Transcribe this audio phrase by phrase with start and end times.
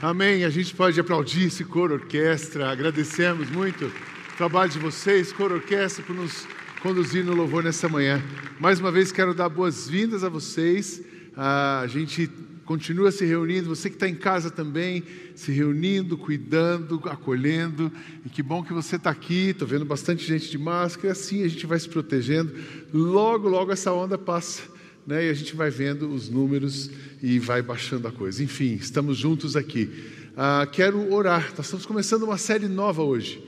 [0.00, 0.44] Amém.
[0.44, 2.70] A gente pode aplaudir esse coro orquestra.
[2.70, 6.46] Agradecemos muito o trabalho de vocês, coro orquestra, por nos
[6.80, 8.22] conduzir no louvor nessa manhã.
[8.60, 11.02] Mais uma vez quero dar boas-vindas a vocês.
[11.36, 12.30] A gente
[12.64, 15.02] continua se reunindo, você que está em casa também,
[15.34, 17.90] se reunindo, cuidando, acolhendo.
[18.24, 19.48] E que bom que você está aqui.
[19.48, 21.10] Estou vendo bastante gente de máscara.
[21.10, 22.54] Assim a gente vai se protegendo.
[22.94, 24.62] Logo, logo essa onda passa.
[25.08, 26.90] Né, e a gente vai vendo os números
[27.22, 28.44] e vai baixando a coisa.
[28.44, 29.88] Enfim, estamos juntos aqui.
[30.36, 31.50] Ah, quero orar.
[31.56, 33.42] Nós estamos começando uma série nova hoje.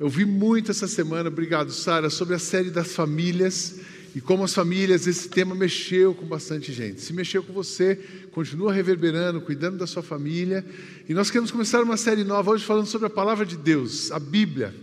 [0.00, 3.80] Eu vi muito essa semana, obrigado, Sara, sobre a série das famílias
[4.14, 7.02] e como as famílias, esse tema mexeu com bastante gente.
[7.02, 7.96] Se mexeu com você,
[8.32, 10.64] continua reverberando, cuidando da sua família.
[11.06, 14.18] E nós queremos começar uma série nova hoje falando sobre a palavra de Deus, a
[14.18, 14.74] Bíblia.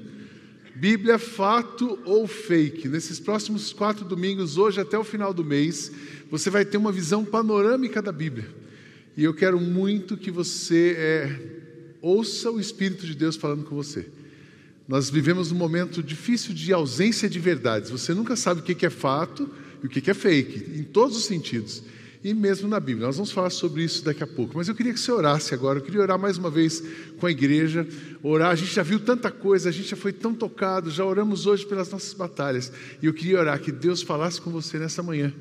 [0.81, 2.88] Bíblia, fato ou fake?
[2.88, 5.91] Nesses próximos quatro domingos, hoje até o final do mês,
[6.27, 8.49] você vai ter uma visão panorâmica da Bíblia.
[9.16, 11.39] E eu quero muito que você é,
[12.02, 14.08] ouça o Espírito de Deus falando com você.
[14.88, 17.92] Nós vivemos um momento difícil de ausência de verdades.
[17.92, 19.48] Você nunca sabe o que é fato
[19.83, 21.83] e o que é fake, em todos os sentidos.
[22.23, 23.08] E mesmo na Bíblia.
[23.08, 24.55] Nós vamos falar sobre isso daqui a pouco.
[24.55, 25.80] Mas eu queria que você orasse agora.
[25.80, 26.83] Eu queria orar mais uma vez
[27.19, 27.88] com a igreja.
[28.22, 31.47] Orar, a gente já viu tanta coisa, a gente já foi tão tocado, já oramos
[31.47, 32.72] hoje pelas nossas batalhas.
[33.02, 35.33] E eu queria orar que Deus falasse com você nessa manhã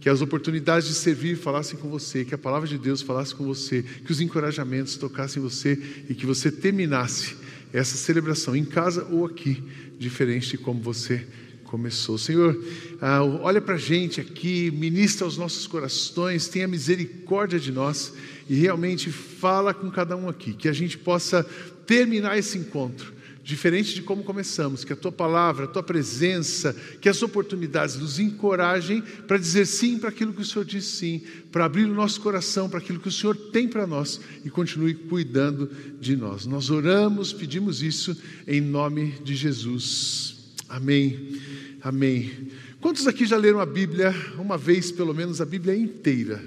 [0.00, 3.44] que as oportunidades de servir falassem com você, que a palavra de Deus falasse com
[3.44, 5.72] você, que os encorajamentos tocassem você
[6.08, 7.34] e que você terminasse
[7.72, 9.62] essa celebração em casa ou aqui,
[9.98, 11.26] diferente de como você
[11.66, 12.16] começou.
[12.16, 12.58] Senhor,
[13.00, 18.12] ah, olha para a gente aqui, ministra aos nossos corações, tenha misericórdia de nós
[18.48, 21.44] e realmente fala com cada um aqui, que a gente possa
[21.86, 27.08] terminar esse encontro diferente de como começamos, que a tua palavra, a tua presença, que
[27.08, 31.64] as oportunidades nos encorajem para dizer sim para aquilo que o Senhor diz sim, para
[31.64, 35.70] abrir o nosso coração para aquilo que o Senhor tem para nós e continue cuidando
[36.00, 36.44] de nós.
[36.44, 40.35] Nós oramos, pedimos isso em nome de Jesus.
[40.68, 41.40] Amém.
[41.82, 42.48] Amém.
[42.80, 46.42] Quantos aqui já leram a Bíblia uma vez, pelo menos, a Bíblia inteira?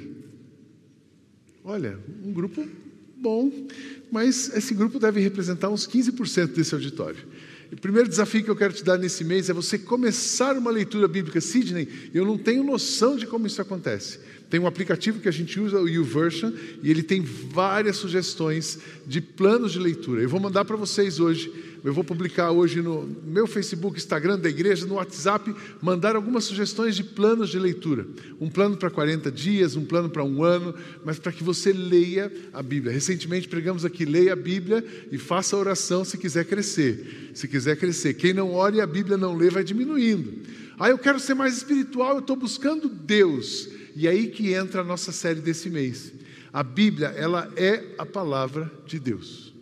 [1.64, 2.68] Olha, um grupo
[3.18, 3.52] bom
[4.12, 7.20] mas esse grupo deve representar uns 15% desse auditório.
[7.72, 11.08] O primeiro desafio que eu quero te dar nesse mês é você começar uma leitura
[11.08, 11.40] bíblica.
[11.40, 14.20] Sidney, eu não tenho noção de como isso acontece.
[14.50, 16.52] Tem um aplicativo que a gente usa, o YouVersion,
[16.82, 20.22] e ele tem várias sugestões de planos de leitura.
[20.24, 21.54] Eu vou mandar para vocês hoje
[21.84, 26.96] eu vou publicar hoje no meu Facebook, Instagram da igreja, no WhatsApp, mandar algumas sugestões
[26.96, 28.06] de planos de leitura.
[28.40, 30.76] Um plano para 40 dias, um plano para um ano,
[31.06, 32.92] mas para que você leia a Bíblia.
[32.92, 37.32] Recentemente pregamos aqui: leia a Bíblia e faça oração se quiser crescer.
[37.34, 38.14] Se quiser crescer.
[38.16, 40.42] Quem não ore e a Bíblia não lê, vai diminuindo.
[40.78, 43.70] Ah, eu quero ser mais espiritual, eu estou buscando Deus.
[43.96, 46.14] E aí que entra a nossa série desse mês.
[46.52, 49.54] A Bíblia, ela é a palavra de Deus.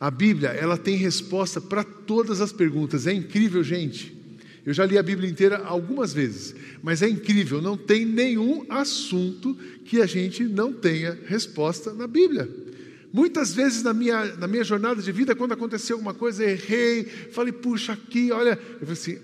[0.00, 3.06] A Bíblia, ela tem resposta para todas as perguntas.
[3.06, 4.16] É incrível, gente.
[4.64, 9.56] Eu já li a Bíblia inteira algumas vezes, mas é incrível, não tem nenhum assunto
[9.84, 12.46] que a gente não tenha resposta na Bíblia.
[13.10, 17.52] Muitas vezes na minha, na minha jornada de vida, quando aconteceu alguma coisa, errei, falei,
[17.52, 18.58] puxa, aqui, olha.
[18.80, 19.18] Eu falei assim,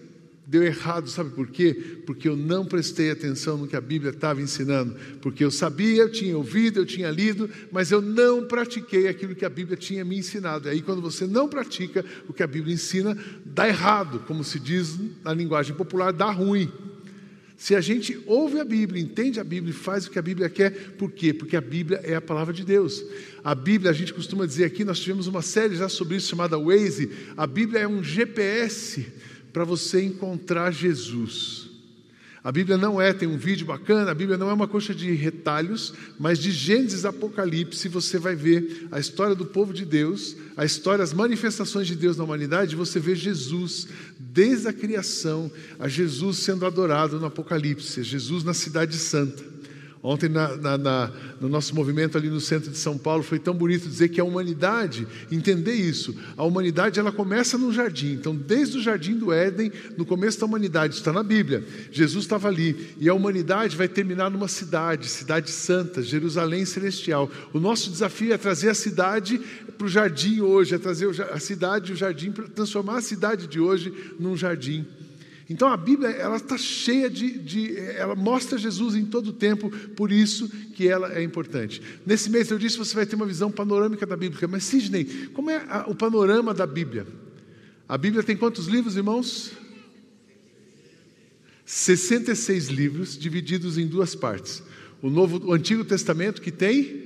[0.47, 2.03] deu errado, sabe por quê?
[2.05, 4.95] Porque eu não prestei atenção no que a Bíblia estava ensinando.
[5.21, 9.45] Porque eu sabia, eu tinha ouvido, eu tinha lido, mas eu não pratiquei aquilo que
[9.45, 10.69] a Bíblia tinha me ensinado.
[10.69, 14.61] E aí, quando você não pratica o que a Bíblia ensina, dá errado, como se
[14.61, 16.71] diz na linguagem popular, dá ruim.
[17.57, 20.51] Se a gente ouve a Bíblia, entende a Bíblia e faz o que a Bíblia
[20.51, 21.33] quer, por quê?
[21.33, 23.03] Porque a Bíblia é a palavra de Deus.
[23.43, 26.59] A Bíblia, a gente costuma dizer aqui, nós tivemos uma série já sobre isso chamada
[26.59, 27.11] Waze.
[27.37, 29.07] A Bíblia é um GPS
[29.55, 31.71] para você encontrar Jesus.
[32.43, 35.11] A Bíblia não é, tem um vídeo bacana, a Bíblia não é uma coxa de
[35.13, 40.65] retalhos, mas de Gênesis Apocalipse você vai ver a história do povo de Deus, a
[40.65, 43.87] história, as manifestações de Deus na humanidade, você vê Jesus
[44.19, 49.54] desde a criação, a Jesus sendo adorado no Apocalipse, Jesus na Cidade Santa.
[50.07, 51.11] Ontem, na, na, na,
[51.41, 54.25] no nosso movimento ali no centro de São Paulo, foi tão bonito dizer que a
[54.25, 58.13] humanidade, entender isso, a humanidade ela começa no jardim.
[58.13, 61.65] Então, desde o jardim do Éden, no começo da humanidade, está na Bíblia.
[61.91, 67.31] Jesus estava ali e a humanidade vai terminar numa cidade, cidade santa, Jerusalém celestial.
[67.55, 69.41] O nosso desafio é trazer a cidade
[69.79, 73.91] para o jardim hoje, é trazer a cidade, o jardim, transformar a cidade de hoje
[74.21, 74.85] num jardim.
[75.49, 79.71] Então a Bíblia ela está cheia de, de, ela mostra Jesus em todo o tempo,
[79.91, 81.83] por isso que ela é importante.
[82.07, 85.51] Nesse mês eu disse você vai ter uma visão panorâmica da Bíblia, mas Sidney, como
[85.51, 87.07] é a, o panorama da Bíblia?
[87.89, 89.53] A Bíblia tem quantos livros, irmãos?
[91.67, 94.63] 66 livros divididos em duas partes.
[95.03, 97.05] O Novo, o Antigo Testamento que tem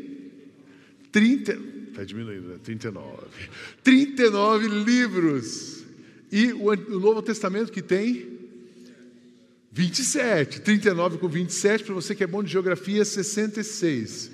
[1.11, 2.59] 30, Está diminuindo, né?
[2.63, 3.27] 39.
[3.83, 5.78] 39 livros.
[6.31, 8.39] E o, Novo Testamento que tem
[9.73, 10.61] 27.
[10.61, 14.31] 39 com 27, para você que é bom de geografia, 66.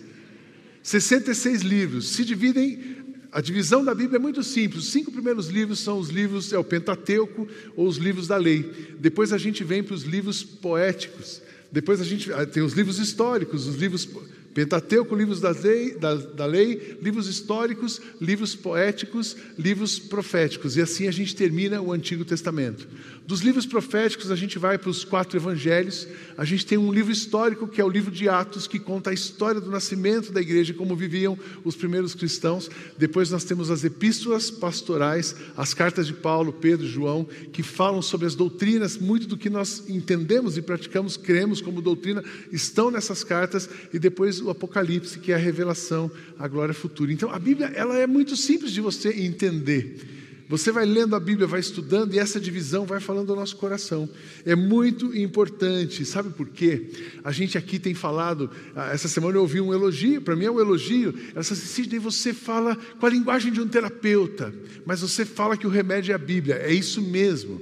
[0.82, 2.08] 66 livros.
[2.11, 3.05] Se dividem.
[3.31, 4.85] A divisão da Bíblia é muito simples.
[4.85, 8.94] Os cinco primeiros livros são os livros, é o Pentateuco ou os livros da lei.
[9.00, 11.43] Depois a gente vem para os livros poéticos.
[11.73, 14.08] Depois a gente ah, tem os livros históricos, os livros
[14.54, 20.76] Pentateuco, livros da lei, da, da lei, livros históricos, livros poéticos, livros proféticos.
[20.76, 22.86] E assim a gente termina o Antigo Testamento.
[23.26, 26.06] Dos livros proféticos, a gente vai para os quatro evangelhos.
[26.36, 29.14] A gente tem um livro histórico, que é o livro de Atos, que conta a
[29.14, 32.70] história do nascimento da igreja, como viviam os primeiros cristãos.
[32.98, 38.26] Depois nós temos as epístolas pastorais, as cartas de Paulo, Pedro, João, que falam sobre
[38.26, 42.22] as doutrinas, muito do que nós entendemos e praticamos, cremos como doutrina,
[42.52, 43.70] estão nessas cartas.
[43.90, 47.12] E depois o Apocalipse, que é a revelação, a glória futura.
[47.12, 50.14] Então a Bíblia ela é muito simples de você entender.
[50.46, 54.08] Você vai lendo a Bíblia, vai estudando e essa divisão vai falando ao nosso coração.
[54.44, 56.91] É muito importante, sabe por quê?
[57.25, 60.50] A gente aqui tem falado, ah, essa semana eu ouvi um elogio, para mim é
[60.50, 61.14] um elogio.
[61.35, 64.52] Essa Sidney, você fala com a linguagem de um terapeuta,
[64.85, 66.56] mas você fala que o remédio é a Bíblia.
[66.56, 67.61] É isso mesmo,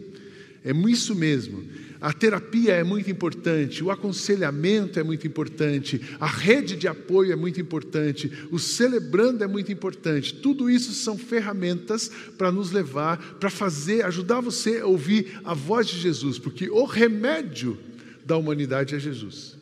[0.64, 1.64] é isso mesmo.
[2.02, 7.36] A terapia é muito importante, o aconselhamento é muito importante, a rede de apoio é
[7.36, 10.34] muito importante, o celebrando é muito importante.
[10.34, 15.86] Tudo isso são ferramentas para nos levar, para fazer, ajudar você a ouvir a voz
[15.86, 17.78] de Jesus, porque o remédio
[18.26, 19.56] da humanidade é Jesus.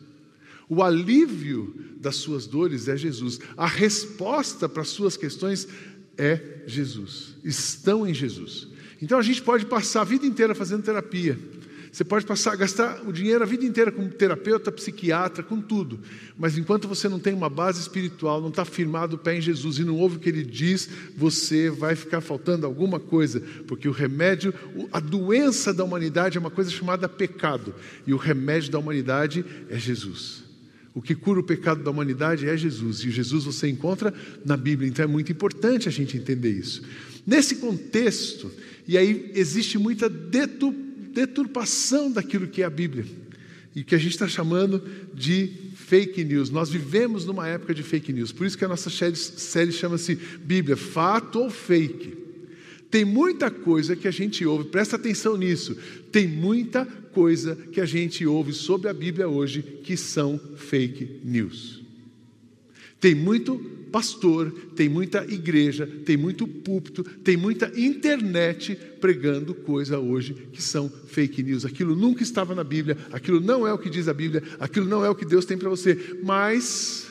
[0.67, 3.39] O alívio das suas dores é Jesus.
[3.55, 5.69] A resposta para as suas questões
[6.17, 7.37] é Jesus.
[7.45, 8.67] Estão em Jesus.
[9.03, 11.39] Então a gente pode passar a vida inteira fazendo terapia
[11.93, 15.99] você pode passar, gastar o dinheiro a vida inteira com terapeuta, psiquiatra, com tudo.
[16.39, 19.79] Mas enquanto você não tem uma base espiritual, não está firmado o pé em Jesus
[19.79, 23.43] e não ouve o que ele diz, você vai ficar faltando alguma coisa.
[23.67, 24.55] Porque o remédio,
[24.93, 27.75] a doença da humanidade é uma coisa chamada pecado.
[28.07, 30.45] E o remédio da humanidade é Jesus.
[30.95, 33.01] O que cura o pecado da humanidade é Jesus.
[33.01, 34.15] E Jesus você encontra
[34.45, 34.89] na Bíblia.
[34.89, 36.83] Então é muito importante a gente entender isso.
[37.27, 38.51] Nesse contexto,
[38.87, 43.05] e aí existe muita deturpação deturpação daquilo que é a Bíblia
[43.75, 44.83] e que a gente está chamando
[45.15, 46.51] de fake news.
[46.51, 50.77] Nós vivemos numa época de fake news, por isso que a nossa série, chama-se Bíblia,
[50.77, 52.19] fato ou fake.
[52.91, 55.77] Tem muita coisa que a gente ouve, presta atenção nisso.
[56.11, 61.81] Tem muita coisa que a gente ouve sobre a Bíblia hoje que são fake news.
[63.01, 70.35] Tem muito pastor, tem muita igreja, tem muito púlpito, tem muita internet pregando coisa hoje
[70.53, 71.65] que são fake news.
[71.65, 75.05] Aquilo nunca estava na Bíblia, aquilo não é o que diz a Bíblia, aquilo não
[75.05, 77.09] é o que Deus tem para você, mas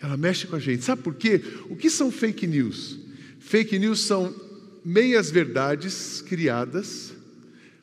[0.00, 0.84] ela mexe com a gente.
[0.84, 1.42] Sabe por quê?
[1.68, 2.98] O que são fake news?
[3.38, 4.34] Fake news são
[4.84, 7.16] meias verdades criadas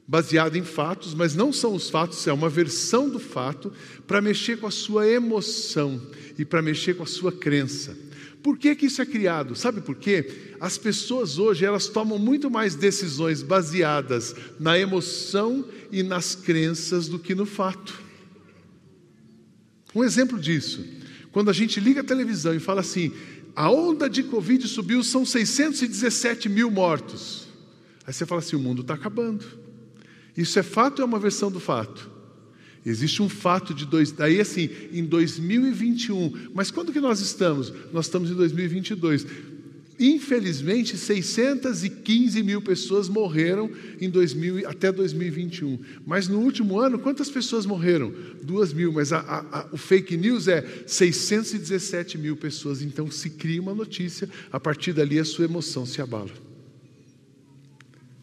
[0.08, 3.72] baseadas em fatos, mas não são os fatos, é uma versão do fato
[4.06, 6.02] para mexer com a sua emoção
[6.38, 7.96] e para mexer com a sua crença.
[8.44, 9.56] Por que, que isso é criado?
[9.56, 10.56] Sabe por quê?
[10.60, 17.18] As pessoas hoje elas tomam muito mais decisões baseadas na emoção e nas crenças do
[17.18, 18.04] que no fato.
[19.96, 20.86] Um exemplo disso,
[21.32, 23.14] quando a gente liga a televisão e fala assim:
[23.56, 27.48] a onda de Covid subiu, são 617 mil mortos.
[28.06, 29.46] Aí você fala assim: o mundo está acabando.
[30.36, 32.12] Isso é fato ou é uma versão do fato?
[32.86, 36.50] Existe um fato de dois, daí assim, em 2021.
[36.54, 37.72] Mas quando que nós estamos?
[37.94, 39.26] Nós estamos em 2022.
[40.00, 43.72] Infelizmente, 615 mil pessoas morreram
[44.02, 45.80] em 2000, até 2021.
[46.06, 48.14] Mas no último ano, quantas pessoas morreram?
[48.42, 48.92] Duas mil.
[48.92, 52.82] Mas a, a, a, o fake news é 617 mil pessoas.
[52.82, 56.32] Então se cria uma notícia, a partir dali a sua emoção se abala.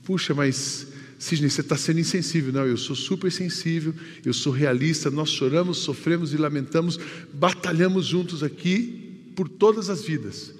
[0.04, 0.88] Puxa, mas
[1.20, 2.50] Sidney, você está sendo insensível.
[2.50, 5.10] Não, eu sou super sensível, eu sou realista.
[5.10, 6.98] Nós choramos, sofremos e lamentamos,
[7.30, 10.54] batalhamos juntos aqui por todas as vidas.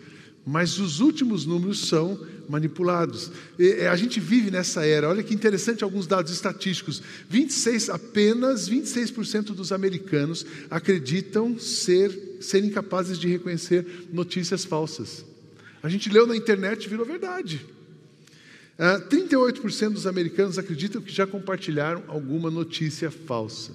[0.47, 3.33] Mas os últimos números são manipulados.
[3.59, 5.09] E, a gente vive nessa era.
[5.09, 7.03] Olha que interessante alguns dados estatísticos.
[7.31, 15.25] 26, apenas 26% dos americanos acreditam ser serem capazes de reconhecer notícias falsas.
[15.83, 17.65] A gente leu na internet e virou verdade.
[18.81, 23.73] 38% ah, dos americanos acreditam que já compartilharam alguma notícia falsa.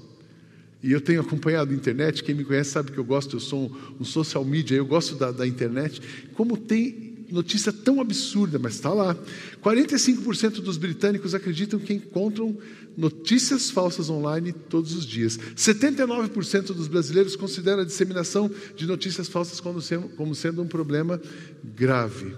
[0.81, 3.75] E eu tenho acompanhado a internet, quem me conhece sabe que eu gosto, eu sou
[3.99, 6.01] um, social media, eu gosto da, da internet.
[6.33, 9.15] Como tem notícia tão absurda, mas está lá.
[9.63, 12.57] 45% dos britânicos acreditam que encontram
[12.95, 15.37] notícias falsas online todos os dias.
[15.55, 21.21] 79% dos brasileiros consideram a disseminação de notícias falsas como sendo um problema
[21.63, 22.35] grave.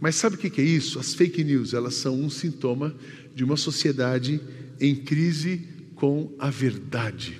[0.00, 0.98] Mas sabe o que é isso?
[0.98, 2.94] As fake news, elas são um sintoma
[3.34, 4.40] de uma sociedade
[4.80, 5.62] em crise
[5.94, 7.38] com a verdade.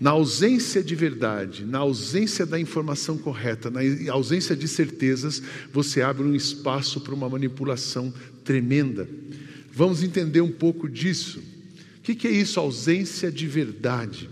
[0.00, 3.80] Na ausência de verdade, na ausência da informação correta, na
[4.12, 5.40] ausência de certezas,
[5.72, 8.12] você abre um espaço para uma manipulação
[8.42, 9.08] tremenda.
[9.72, 11.40] Vamos entender um pouco disso.
[11.98, 14.28] O que é isso, ausência de verdade?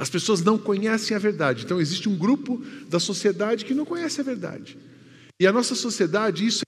[0.00, 4.18] As pessoas não conhecem a verdade, então existe um grupo da sociedade que não conhece
[4.18, 4.78] a verdade.
[5.38, 6.62] E a nossa sociedade, isso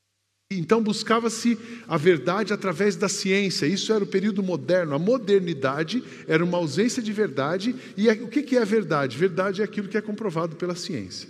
[0.52, 1.58] então buscava-se
[1.88, 3.64] a verdade através da ciência.
[3.64, 4.94] Isso era o período moderno.
[4.94, 7.74] A modernidade era uma ausência de verdade.
[7.96, 9.16] E o que é a verdade?
[9.16, 11.26] Verdade é aquilo que é comprovado pela ciência.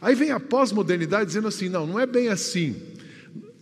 [0.00, 2.74] Aí vem a pós-modernidade dizendo assim: não, não é bem assim.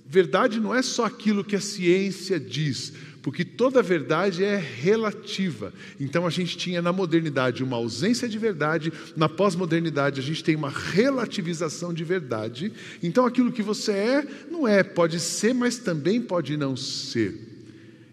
[0.06, 5.72] Verdade não é só aquilo que a ciência diz porque toda verdade é relativa.
[5.98, 10.54] Então a gente tinha na modernidade uma ausência de verdade, na pós-modernidade a gente tem
[10.54, 12.70] uma relativização de verdade.
[13.02, 17.53] Então aquilo que você é, não é, pode ser, mas também pode não ser.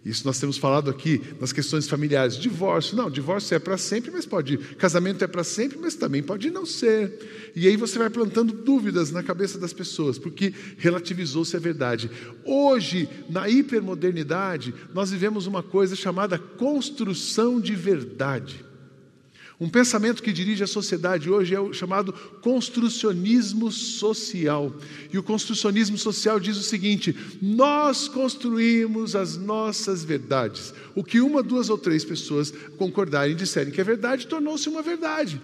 [0.04, 2.36] Isso nós temos falado aqui nas questões familiares.
[2.36, 4.58] Divórcio, não, divórcio é para sempre, mas pode.
[4.58, 7.52] Casamento é para sempre, mas também pode não ser.
[7.56, 12.10] E aí você vai plantando dúvidas na cabeça das pessoas, porque relativizou-se a verdade.
[12.44, 18.71] Hoje, na hipermodernidade, nós vivemos uma coisa chamada construção de verdade.
[19.62, 24.74] Um pensamento que dirige a sociedade hoje é o chamado construcionismo social.
[25.14, 30.74] E o construcionismo social diz o seguinte: nós construímos as nossas verdades.
[30.96, 34.82] O que uma, duas ou três pessoas concordarem e disserem que é verdade, tornou-se uma
[34.82, 35.40] verdade.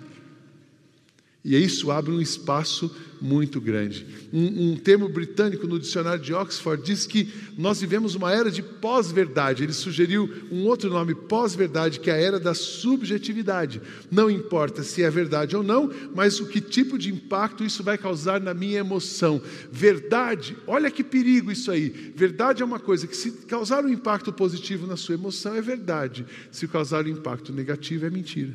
[1.46, 2.90] E isso abre um espaço
[3.22, 4.06] muito grande.
[4.32, 8.62] Um, um, termo britânico no dicionário de Oxford diz que nós vivemos uma era de
[8.62, 9.64] pós-verdade.
[9.64, 13.82] Ele sugeriu um outro nome, pós-verdade, que é a era da subjetividade.
[14.12, 17.98] Não importa se é verdade ou não, mas o que tipo de impacto isso vai
[17.98, 19.42] causar na minha emoção.
[19.72, 21.90] Verdade, olha que perigo isso aí.
[22.16, 26.26] Verdade é uma coisa que, se causar um impacto positivo na sua emoção, é verdade.
[26.52, 28.54] Se causar um impacto negativo, é mentira.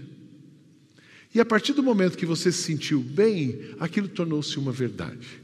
[1.35, 5.43] E a partir do momento que você se sentiu bem, aquilo tornou-se uma verdade.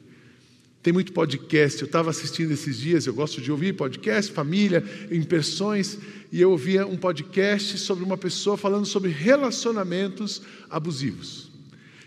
[0.83, 5.99] Tem muito podcast, eu estava assistindo esses dias, eu gosto de ouvir podcast, família, impressões,
[6.31, 11.51] e eu ouvia um podcast sobre uma pessoa falando sobre relacionamentos abusivos.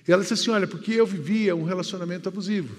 [0.07, 2.73] E ela disse assim: Olha, porque eu vivia um relacionamento abusivo.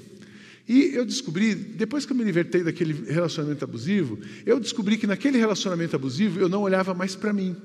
[0.69, 5.37] E eu descobri, depois que eu me libertei daquele relacionamento abusivo, eu descobri que naquele
[5.37, 7.57] relacionamento abusivo eu não olhava mais para mim.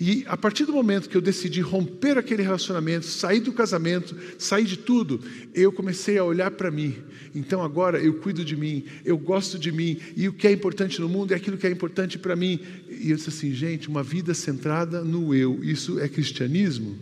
[0.00, 4.64] E a partir do momento que eu decidi romper aquele relacionamento, sair do casamento, sair
[4.64, 5.20] de tudo,
[5.54, 6.94] eu comecei a olhar para mim.
[7.34, 10.98] Então agora eu cuido de mim, eu gosto de mim, e o que é importante
[11.02, 12.58] no mundo é aquilo que é importante para mim.
[12.88, 16.96] E eu disse assim, gente, uma vida centrada no eu, isso é cristianismo?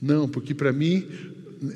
[0.00, 1.08] Não, porque para mim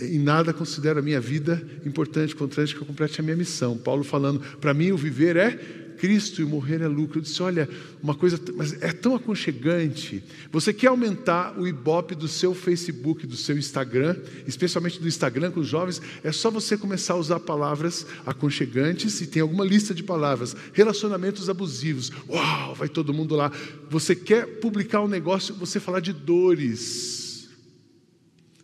[0.00, 3.76] em nada considero a minha vida importante, contanto que eu complete a minha missão.
[3.76, 5.58] Paulo falando, para mim o viver é
[6.04, 7.18] Cristo e morrer é lucro.
[7.18, 7.66] Eu disse: olha,
[8.02, 10.22] uma coisa, mas é tão aconchegante.
[10.52, 14.14] Você quer aumentar o ibope do seu Facebook, do seu Instagram,
[14.46, 19.26] especialmente do Instagram com os jovens, é só você começar a usar palavras aconchegantes e
[19.26, 20.54] tem alguma lista de palavras.
[20.74, 22.12] Relacionamentos abusivos.
[22.28, 23.50] Uau, vai todo mundo lá.
[23.88, 27.23] Você quer publicar um negócio, você falar de dores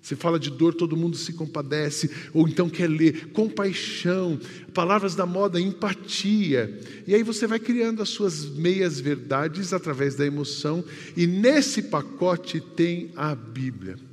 [0.03, 4.41] você fala de dor, todo mundo se compadece, ou então quer ler compaixão,
[4.73, 6.81] palavras da moda, empatia.
[7.07, 10.83] E aí você vai criando as suas meias verdades através da emoção,
[11.17, 14.10] e nesse pacote tem a Bíblia.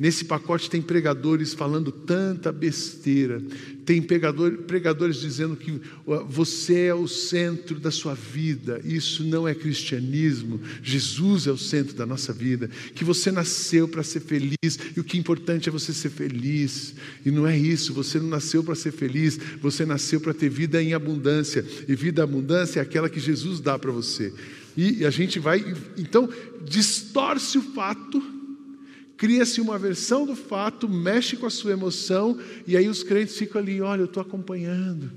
[0.00, 3.42] Nesse pacote tem pregadores falando tanta besteira,
[3.84, 5.78] tem pregador, pregadores dizendo que
[6.26, 11.94] você é o centro da sua vida, isso não é cristianismo, Jesus é o centro
[11.94, 15.72] da nossa vida, que você nasceu para ser feliz e o que é importante é
[15.72, 20.18] você ser feliz, e não é isso, você não nasceu para ser feliz, você nasceu
[20.18, 23.92] para ter vida em abundância, e vida em abundância é aquela que Jesus dá para
[23.92, 24.32] você.
[24.74, 25.62] E a gente vai,
[25.98, 26.26] então,
[26.64, 28.39] distorce o fato
[29.20, 33.60] cria-se uma versão do fato, mexe com a sua emoção, e aí os crentes ficam
[33.60, 35.12] ali, olha, eu estou acompanhando.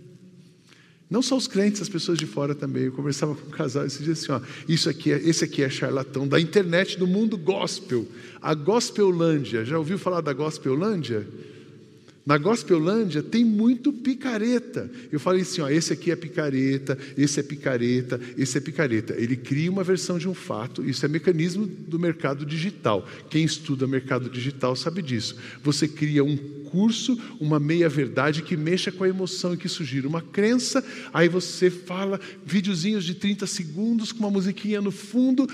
[1.09, 2.83] Não só os crentes, as pessoas de fora também.
[2.83, 5.69] Eu conversava com um casal esse dia assim, ó, isso aqui é, esse aqui é
[5.69, 8.05] charlatão da internet do mundo gospel,
[8.41, 9.63] a Gospelândia.
[9.63, 11.25] Já ouviu falar da Gospelândia?
[12.25, 14.89] Na Gospelândia tem muito picareta.
[15.11, 19.13] Eu falei assim: ó, esse aqui é picareta, esse é picareta, esse é picareta.
[19.17, 23.05] Ele cria uma versão de um fato, isso é mecanismo do mercado digital.
[23.29, 25.35] Quem estuda mercado digital sabe disso.
[25.61, 26.37] Você cria um
[26.73, 30.83] curso, uma meia-verdade que mexa com a emoção e que sugira uma crença.
[31.13, 35.45] Aí você fala videozinhos de 30 segundos com uma musiquinha no fundo.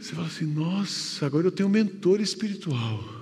[0.00, 3.19] Você fala assim: nossa, agora eu tenho um mentor espiritual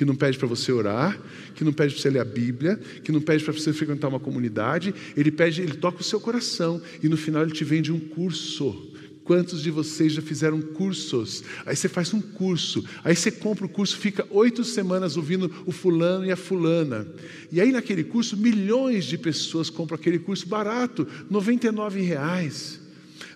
[0.00, 1.20] que não pede para você orar,
[1.54, 4.18] que não pede para você ler a Bíblia, que não pede para você frequentar uma
[4.18, 8.00] comunidade, ele pede, ele toca o seu coração e no final ele te vende um
[8.00, 8.90] curso.
[9.22, 11.44] Quantos de vocês já fizeram cursos?
[11.66, 15.70] Aí você faz um curso, aí você compra o curso, fica oito semanas ouvindo o
[15.70, 17.06] fulano e a fulana.
[17.52, 22.79] E aí naquele curso, milhões de pessoas compram aquele curso barato, R$ reais.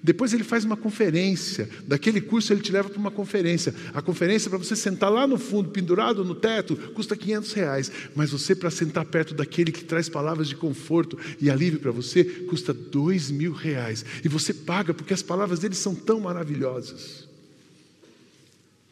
[0.05, 1.67] Depois ele faz uma conferência.
[1.89, 3.75] Daquele curso ele te leva para uma conferência.
[3.95, 7.91] A conferência para você sentar lá no fundo, pendurado no teto, custa 500 reais.
[8.15, 12.23] Mas você para sentar perto daquele que traz palavras de conforto e alívio para você,
[12.23, 14.05] custa dois mil reais.
[14.23, 17.27] E você paga porque as palavras dele são tão maravilhosas.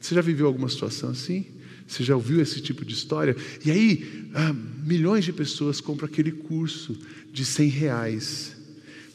[0.00, 1.44] Você já viveu alguma situação assim?
[1.86, 3.36] Você já ouviu esse tipo de história?
[3.62, 6.96] E aí, ah, milhões de pessoas compram aquele curso
[7.30, 8.61] de 100 reais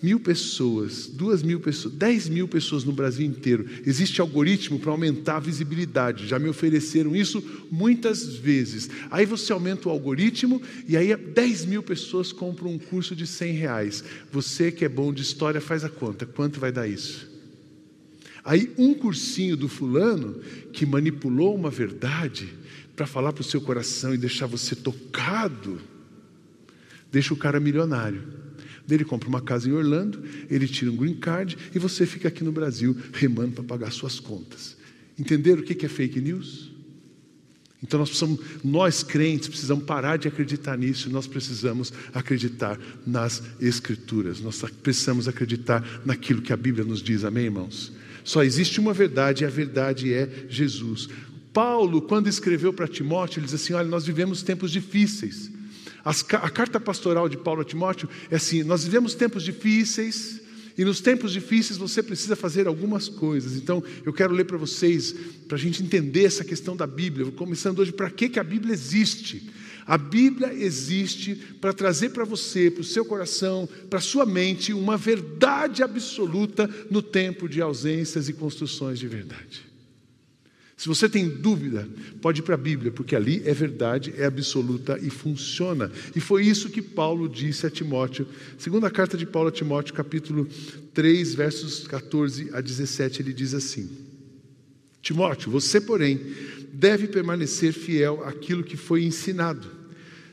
[0.01, 3.65] mil pessoas, duas mil pessoas, dez mil pessoas no Brasil inteiro.
[3.85, 6.27] Existe algoritmo para aumentar a visibilidade.
[6.27, 8.89] Já me ofereceram isso muitas vezes.
[9.09, 13.53] Aí você aumenta o algoritmo e aí dez mil pessoas compram um curso de cem
[13.53, 14.03] reais.
[14.31, 16.25] Você que é bom de história faz a conta.
[16.25, 17.27] Quanto vai dar isso?
[18.43, 20.39] Aí um cursinho do fulano
[20.71, 22.47] que manipulou uma verdade
[22.95, 25.79] para falar para o seu coração e deixar você tocado,
[27.11, 28.46] deixa o cara milionário.
[28.89, 32.43] Ele compra uma casa em Orlando, ele tira um green card e você fica aqui
[32.43, 34.77] no Brasil remando para pagar suas contas.
[35.19, 36.71] Entenderam o que é fake news?
[37.81, 44.39] Então nós precisamos, nós crentes, precisamos parar de acreditar nisso, nós precisamos acreditar nas Escrituras,
[44.39, 47.91] nós precisamos acreditar naquilo que a Bíblia nos diz, amém, irmãos?
[48.23, 51.07] Só existe uma verdade e a verdade é Jesus.
[51.53, 55.49] Paulo, quando escreveu para Timóteo, ele diz assim: Olha, nós vivemos tempos difíceis.
[56.03, 60.41] As, a carta pastoral de Paulo a Timóteo é assim: nós vivemos tempos difíceis,
[60.77, 63.55] e nos tempos difíceis você precisa fazer algumas coisas.
[63.55, 65.13] Então, eu quero ler para vocês,
[65.47, 67.31] para a gente entender essa questão da Bíblia.
[67.31, 69.49] Começando hoje, para que, que a Bíblia existe?
[69.87, 74.71] A Bíblia existe para trazer para você, para o seu coração, para a sua mente,
[74.71, 79.65] uma verdade absoluta no tempo de ausências e construções de verdade.
[80.77, 81.89] Se você tem dúvida,
[82.21, 85.91] pode ir para a Bíblia, porque ali é verdade, é absoluta e funciona.
[86.15, 88.27] E foi isso que Paulo disse a Timóteo.
[88.59, 90.47] Segunda carta de Paulo a Timóteo, capítulo
[90.93, 93.89] 3, versos 14 a 17, ele diz assim:
[95.01, 96.21] Timóteo, você, porém,
[96.71, 99.75] deve permanecer fiel àquilo que foi ensinado.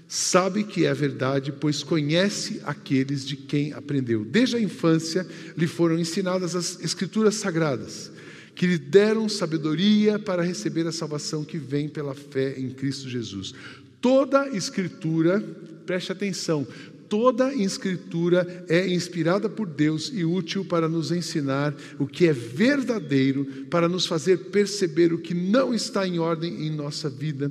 [0.06, 4.22] Sabe que é verdade, pois conhece aqueles de quem aprendeu.
[4.22, 5.26] Desde a infância
[5.56, 8.12] lhe foram ensinadas as escrituras sagradas
[8.54, 13.54] que lhe deram sabedoria para receber a salvação que vem pela fé em Cristo Jesus.
[14.00, 15.40] Toda escritura,
[15.86, 16.66] preste atenção,
[17.08, 23.44] toda escritura é inspirada por Deus e útil para nos ensinar o que é verdadeiro,
[23.70, 27.50] para nos fazer perceber o que não está em ordem em nossa vida.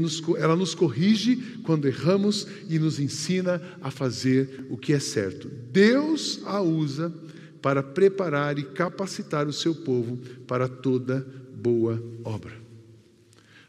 [0.00, 5.50] Nos, ela nos corrige quando erramos e nos ensina a fazer o que é certo.
[5.72, 7.12] Deus a usa
[7.60, 10.16] para preparar e capacitar o seu povo
[10.46, 12.52] para toda boa obra.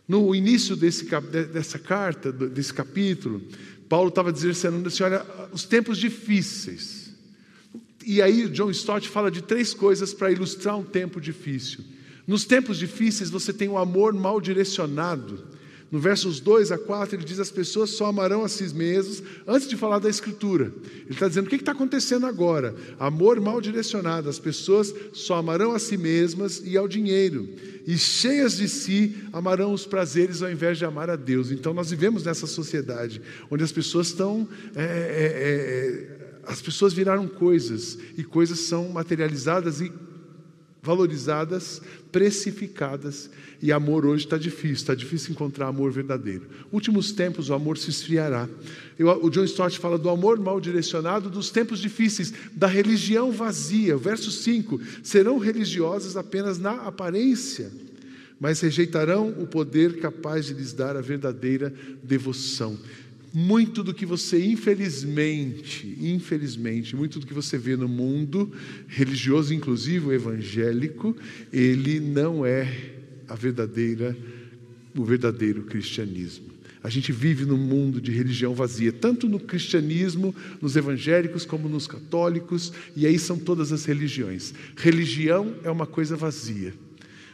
[0.08, 1.06] No início desse,
[1.52, 3.41] dessa carta, desse capítulo,
[3.88, 7.10] Paulo estava dizendo assim: olha, os tempos difíceis.
[8.06, 11.84] E aí, John Stott fala de três coisas para ilustrar um tempo difícil.
[12.25, 15.47] Nos tempos difíceis, você tem um amor mal direcionado
[15.91, 19.67] no versos 2 a 4, ele diz: As pessoas só amarão a si mesmos, antes
[19.67, 20.71] de falar da Escritura.
[21.02, 22.75] Ele está dizendo: o que está acontecendo agora?
[22.99, 24.30] Amor mal direcionado.
[24.30, 27.49] As pessoas só amarão a si mesmas e ao dinheiro.
[27.88, 31.52] E cheias de si, amarão os prazeres ao invés de amar a Deus.
[31.52, 34.47] Então, nós vivemos nessa sociedade onde as pessoas estão.
[34.75, 39.91] É, é, é, as pessoas viraram coisas, e coisas são materializadas e
[40.89, 43.30] valorizadas, precificadas,
[43.62, 46.47] e amor hoje está difícil, está difícil encontrar amor verdadeiro.
[46.71, 48.49] Últimos tempos o amor se esfriará.
[48.97, 53.95] Eu, o John Stott fala do amor mal direcionado dos tempos difíceis, da religião vazia.
[53.97, 57.69] Verso 5: serão religiosos apenas na aparência,
[58.39, 61.71] mas rejeitarão o poder capaz de lhes dar a verdadeira
[62.02, 62.80] devoção
[63.34, 68.52] muito do que você, infelizmente, infelizmente, muito do que você vê no mundo
[68.88, 71.15] religioso, inclusive o evangélico,
[71.52, 72.96] ele não é
[73.28, 74.18] a verdadeira,
[74.96, 76.50] o verdadeiro cristianismo.
[76.82, 81.86] A gente vive num mundo de religião vazia, tanto no cristianismo, nos evangélicos, como nos
[81.86, 84.54] católicos, e aí são todas as religiões.
[84.78, 86.74] Religião é uma coisa vazia,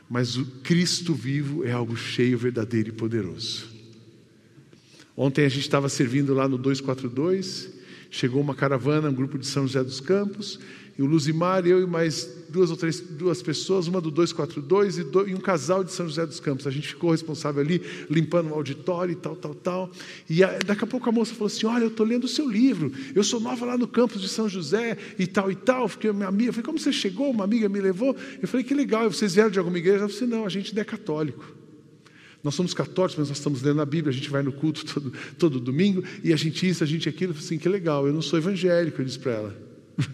[0.09, 3.74] mas o Cristo vivo é algo cheio, verdadeiro e poderoso.
[5.17, 7.69] Ontem a gente estava servindo lá no 242,
[8.09, 10.59] chegou uma caravana, um grupo de São José dos Campos,
[10.97, 15.03] e o Luzimar, eu e mais duas ou três duas pessoas, uma do 242 e,
[15.03, 16.65] do, e um casal de São José dos Campos.
[16.65, 19.91] A gente ficou responsável ali, limpando o auditório e tal, tal, tal.
[20.29, 22.49] E a, daqui a pouco a moça falou assim: Olha, eu estou lendo o seu
[22.49, 25.89] livro, eu sou nova lá no campus de São José e tal e tal.
[25.89, 27.29] Fiquei minha amiga, eu falei: Como você chegou?
[27.29, 28.15] Uma amiga me levou.
[28.41, 29.99] Eu falei: Que legal, vocês vieram de alguma igreja?
[29.99, 31.64] Ela falou assim: Não, a gente é católico.
[32.45, 35.11] Nós somos católicos, mas nós estamos lendo a Bíblia, a gente vai no culto todo,
[35.35, 37.33] todo domingo e a gente isso, a gente aquilo.
[37.33, 39.57] Eu assim: Que legal, eu não sou evangélico, eu disse para ela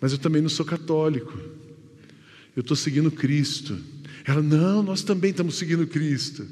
[0.00, 1.32] mas eu também não sou católico.
[2.56, 3.78] Eu estou seguindo Cristo.
[4.24, 6.44] Ela, não, nós também estamos seguindo Cristo.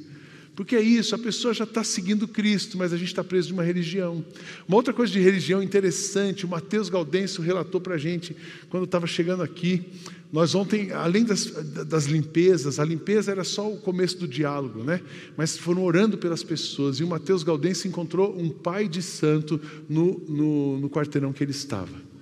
[0.54, 3.54] Porque é isso, a pessoa já está seguindo Cristo, mas a gente está preso de
[3.54, 4.22] uma religião.
[4.68, 8.36] Uma outra coisa de religião interessante, o Mateus Gaudêncio relatou para a gente,
[8.68, 9.82] quando estava chegando aqui,
[10.30, 11.44] nós ontem, além das,
[11.86, 15.00] das, limpezas, a limpeza era só o começo do diálogo, né?
[15.36, 20.18] mas foram orando pelas pessoas, e o Mateus Gaudêncio encontrou um pai de santo no,
[20.26, 22.12] no, no quarteirão que ele estava.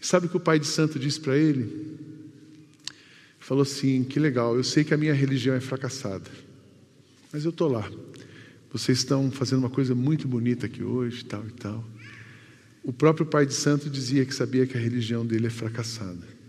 [0.00, 1.98] Sabe o que o pai de santo disse para ele?
[3.38, 6.30] Falou assim: que legal, eu sei que a minha religião é fracassada,
[7.32, 7.90] mas eu estou lá.
[8.72, 11.84] Vocês estão fazendo uma coisa muito bonita aqui hoje, tal e tal.
[12.82, 16.39] O próprio pai de santo dizia que sabia que a religião dele é fracassada.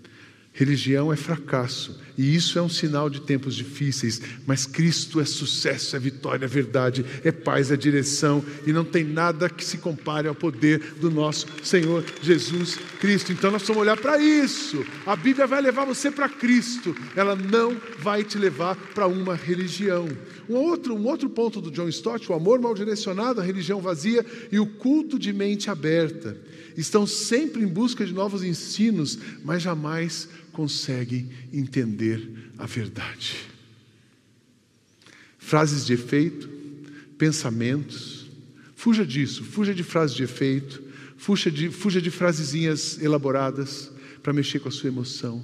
[0.54, 5.96] Religião é fracasso, e isso é um sinal de tempos difíceis, mas Cristo é sucesso,
[5.96, 10.28] é vitória, é verdade, é paz, é direção, e não tem nada que se compare
[10.28, 13.32] ao poder do nosso Senhor Jesus Cristo.
[13.32, 14.86] Então nós vamos olhar para isso.
[15.06, 20.10] A Bíblia vai levar você para Cristo, ela não vai te levar para uma religião.
[20.50, 24.26] Um outro, um outro ponto do John Stott, o amor mal direcionado, a religião vazia
[24.52, 26.36] e o culto de mente aberta.
[26.78, 33.38] Estão sempre em busca de novos ensinos, mas jamais conseguem entender a verdade.
[35.38, 36.50] Frases de efeito,
[37.18, 38.28] pensamentos,
[38.76, 40.82] fuja disso, fuja de frases de efeito,
[41.18, 43.92] fuja de, fuja de frasezinhas elaboradas
[44.24, 45.44] para mexer com a sua emoção.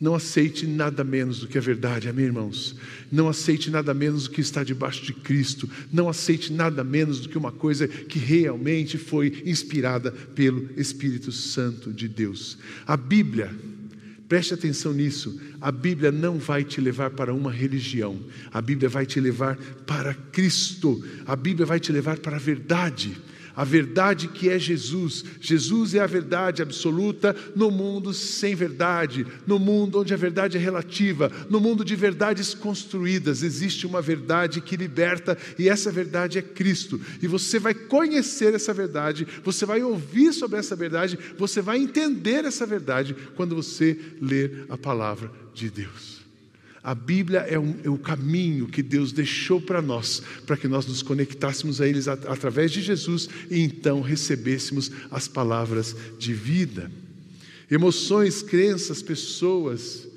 [0.00, 2.74] Não aceite nada menos do que a verdade, amém, irmãos?
[3.12, 5.68] Não aceite nada menos do que está debaixo de Cristo.
[5.92, 11.92] Não aceite nada menos do que uma coisa que realmente foi inspirada pelo Espírito Santo
[11.92, 12.56] de Deus.
[12.86, 13.54] A Bíblia
[14.30, 15.40] Preste atenção nisso.
[15.60, 18.16] A Bíblia não vai te levar para uma religião.
[18.52, 21.04] A Bíblia vai te levar para Cristo.
[21.26, 23.20] A Bíblia vai te levar para a verdade
[23.60, 25.22] a verdade que é Jesus.
[25.38, 30.60] Jesus é a verdade absoluta no mundo sem verdade, no mundo onde a verdade é
[30.60, 33.42] relativa, no mundo de verdades construídas.
[33.42, 36.98] Existe uma verdade que liberta e essa verdade é Cristo.
[37.20, 42.46] E você vai conhecer essa verdade, você vai ouvir sobre essa verdade, você vai entender
[42.46, 46.19] essa verdade quando você ler a palavra de Deus.
[46.82, 50.86] A Bíblia é, um, é o caminho que Deus deixou para nós, para que nós
[50.86, 56.90] nos conectássemos a eles at através de Jesus e então recebêssemos as palavras de vida.
[57.70, 60.08] Emoções, crenças, pessoas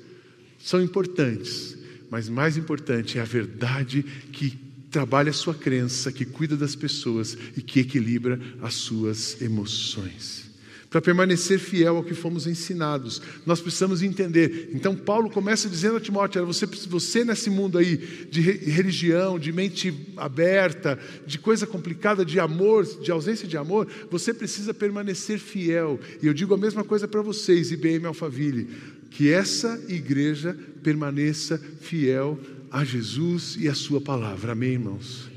[0.58, 1.76] são importantes,
[2.10, 4.58] mas mais importante é a verdade que
[4.90, 10.53] trabalha a sua crença, que cuida das pessoas e que equilibra as suas emoções
[10.94, 13.20] para permanecer fiel ao que fomos ensinados.
[13.44, 14.70] Nós precisamos entender.
[14.72, 17.96] Então, Paulo começa dizendo a Timóteo: você, você nesse mundo aí
[18.30, 24.32] de religião, de mente aberta, de coisa complicada, de amor, de ausência de amor, você
[24.32, 25.98] precisa permanecer fiel.
[26.22, 28.68] E eu digo a mesma coisa para vocês, IBM Alphaville,
[29.10, 32.38] que essa igreja permaneça fiel
[32.70, 34.52] a Jesus e a Sua palavra.
[34.52, 35.33] Amém, irmãos?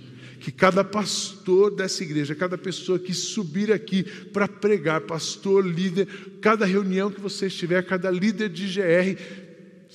[0.48, 6.08] Que cada pastor dessa igreja, cada pessoa que subir aqui para pregar, pastor, líder,
[6.40, 9.22] cada reunião que você estiver, cada líder de GR,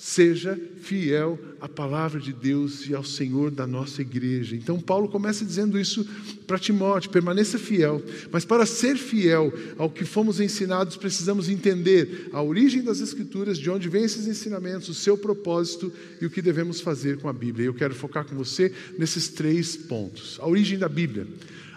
[0.02, 4.56] seja fiel à palavra de Deus e ao Senhor da nossa igreja.
[4.56, 6.04] Então, Paulo começa dizendo isso
[6.44, 8.02] para Timóteo: permaneça fiel.
[8.32, 13.70] Mas para ser fiel ao que fomos ensinados, precisamos entender a origem das Escrituras, de
[13.70, 17.66] onde vêm esses ensinamentos, o seu propósito e o que devemos fazer com a Bíblia.
[17.66, 21.28] Eu quero focar com você nesses três pontos: a origem da Bíblia.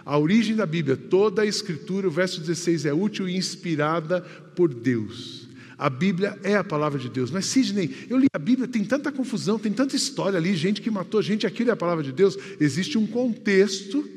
[0.04, 4.74] A origem da Bíblia, toda a Escritura, o verso 16, é útil e inspirada por
[4.74, 5.45] Deus.
[5.78, 7.30] A Bíblia é a palavra de Deus.
[7.30, 10.90] Mas, Sidney, eu li a Bíblia, tem tanta confusão, tem tanta história ali, gente que
[10.90, 12.36] matou gente, aquilo é a palavra de Deus.
[12.58, 14.08] Existe um contexto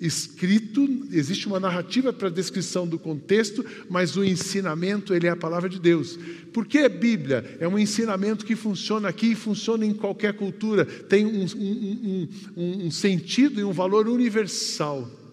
[0.00, 5.36] escrito, existe uma narrativa para a descrição do contexto, mas o ensinamento, ele é a
[5.36, 6.18] palavra de Deus.
[6.52, 7.56] Por que Bíblia?
[7.60, 12.86] É um ensinamento que funciona aqui e funciona em qualquer cultura, tem um, um, um,
[12.86, 15.23] um sentido e um valor universal.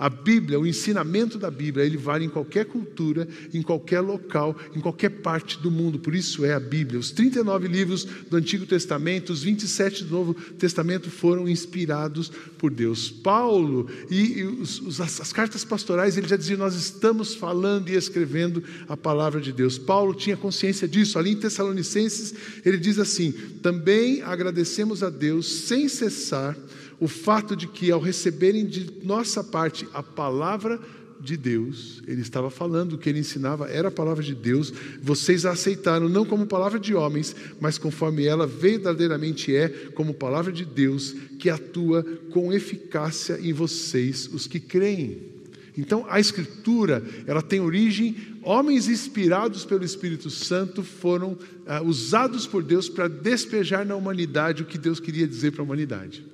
[0.00, 4.80] A Bíblia, o ensinamento da Bíblia, ele vale em qualquer cultura, em qualquer local, em
[4.80, 5.98] qualquer parte do mundo.
[5.98, 6.98] Por isso é a Bíblia.
[6.98, 13.10] Os 39 livros do Antigo Testamento, os 27 do Novo Testamento foram inspirados por Deus.
[13.10, 17.90] Paulo e, e os, os, as, as, cartas pastorais, ele já dizia: Nós estamos falando
[17.90, 19.76] e escrevendo a palavra de Deus.
[19.76, 21.18] Paulo tinha consciência disso.
[21.18, 22.32] Ali em Tessalonicenses,
[22.64, 26.56] ele diz assim: Também agradecemos a Deus sem cessar
[27.00, 30.78] o fato de que, ao receberem de nossa parte a palavra
[31.20, 35.44] de Deus, ele estava falando, o que ele ensinava era a palavra de Deus, vocês
[35.44, 40.64] a aceitaram não como palavra de homens, mas conforme ela verdadeiramente é, como palavra de
[40.64, 45.30] Deus, que atua com eficácia em vocês, os que creem.
[45.76, 52.62] Então, a Escritura, ela tem origem, homens inspirados pelo Espírito Santo foram ah, usados por
[52.62, 56.24] Deus para despejar na humanidade o que Deus queria dizer para a humanidade.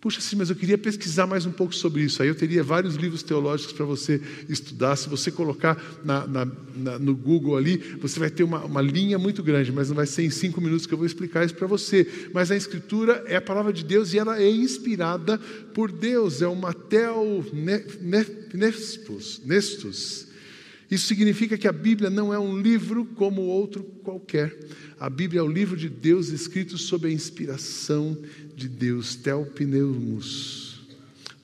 [0.00, 2.22] Puxa, sim, mas eu queria pesquisar mais um pouco sobre isso.
[2.22, 4.94] Aí eu teria vários livros teológicos para você estudar.
[4.94, 9.18] Se você colocar na, na, na, no Google ali, você vai ter uma, uma, linha
[9.18, 11.66] muito grande, mas não vai ser em cinco minutos que eu vou explicar isso para
[11.66, 12.28] você.
[12.32, 15.38] Mas a Escritura é a palavra de Deus e ela é inspirada
[15.72, 16.42] por Deus.
[16.42, 17.44] É uma tel
[18.52, 19.40] nestus.
[19.44, 20.25] nestus.
[20.90, 24.56] Isso significa que a Bíblia não é um livro como outro qualquer.
[25.00, 28.16] A Bíblia é o livro de Deus escrito sob a inspiração
[28.54, 30.66] de Deus, Telpneumus.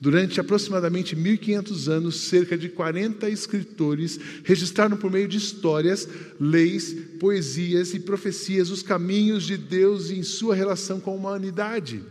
[0.03, 7.93] Durante aproximadamente 1500 anos, cerca de 40 escritores registraram por meio de histórias, leis, poesias
[7.93, 12.03] e profecias os caminhos de Deus em sua relação com a humanidade.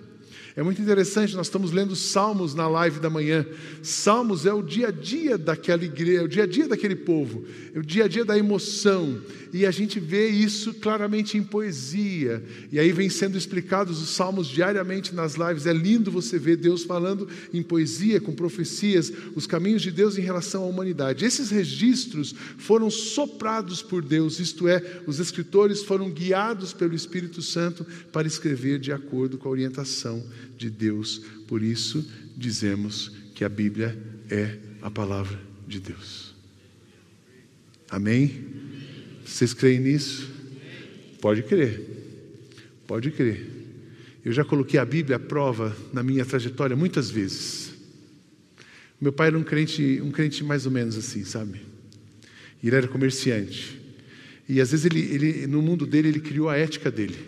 [0.54, 3.46] É muito interessante, nós estamos lendo Salmos na live da manhã.
[3.82, 7.44] Salmos é o dia a dia daquela igreja, é o dia a dia daquele povo,
[7.74, 9.18] é o dia a dia da emoção.
[9.52, 12.42] E a gente vê isso claramente em poesia.
[12.70, 15.66] E aí vem sendo explicados os salmos diariamente nas lives.
[15.66, 20.22] É lindo você ver Deus falando em poesia, com profecias, os caminhos de Deus em
[20.22, 21.26] relação à humanidade.
[21.26, 27.84] Esses registros foram soprados por Deus, isto é, os escritores foram guiados pelo Espírito Santo
[28.10, 30.24] para escrever de acordo com a orientação
[30.56, 31.20] de Deus.
[31.46, 32.02] Por isso,
[32.34, 33.98] dizemos que a Bíblia
[34.30, 35.38] é a palavra
[35.68, 36.34] de Deus.
[37.90, 38.51] Amém?
[39.24, 40.30] Vocês creem nisso?
[41.20, 41.80] Pode crer.
[42.86, 43.46] Pode crer.
[44.24, 47.72] Eu já coloquei a Bíblia à prova na minha trajetória muitas vezes.
[49.00, 51.60] Meu pai era um crente, um crente mais ou menos assim, sabe?
[52.62, 53.80] E ele era comerciante.
[54.48, 57.18] E às vezes ele, ele, no mundo dele, ele criou a ética dele.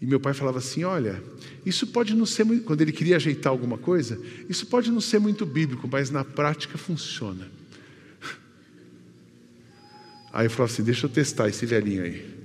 [0.00, 1.22] E meu pai falava assim: olha,
[1.64, 5.18] isso pode não ser muito, quando ele queria ajeitar alguma coisa, isso pode não ser
[5.18, 7.57] muito bíblico, mas na prática funciona.
[10.32, 12.38] Aí eu falava assim: deixa eu testar esse velhinho aí.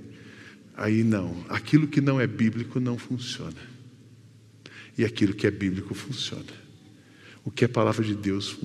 [0.76, 3.74] Aí não, aquilo que não é bíblico não funciona.
[4.98, 6.64] E aquilo que é bíblico funciona.
[7.44, 8.56] O que é palavra de Deus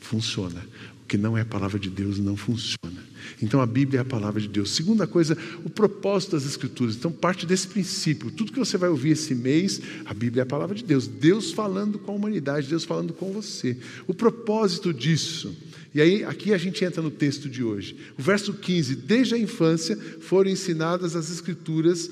[0.00, 0.64] funciona.
[1.02, 3.10] O que não é palavra de Deus não funciona.
[3.42, 4.70] Então a Bíblia é a palavra de Deus.
[4.70, 6.96] Segunda coisa, o propósito das Escrituras.
[6.96, 8.30] Então parte desse princípio.
[8.30, 11.06] Tudo que você vai ouvir esse mês, a Bíblia é a palavra de Deus.
[11.06, 13.76] Deus falando com a humanidade, Deus falando com você.
[14.06, 15.54] O propósito disso.
[15.94, 17.96] E aí, aqui a gente entra no texto de hoje.
[18.18, 22.10] O verso 15: Desde a infância foram ensinadas as Escrituras